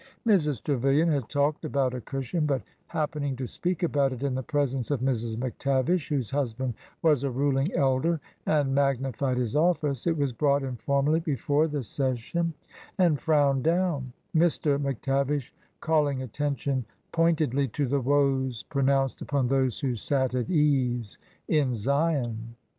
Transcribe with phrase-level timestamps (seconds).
[0.25, 0.63] Mrs.
[0.63, 4.41] Trevilian had talked about a cushion, but happen ing to speak about it in the
[4.41, 5.35] presence of Mrs.
[5.37, 11.19] McTavish, whose husband was a ruling elder and magnified his office, it was brought informally
[11.19, 12.51] before the session
[12.97, 14.79] and frowned down,— Mr.
[14.81, 15.51] McTavish
[15.81, 21.75] calling attention point edly to the woes pronounced upon those who sat at ease in
[21.75, 22.55] Zion.